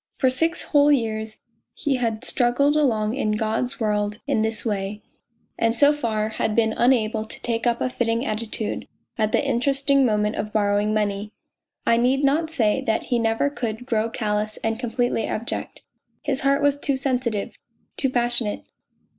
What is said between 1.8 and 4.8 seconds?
had struggled along in God's world in this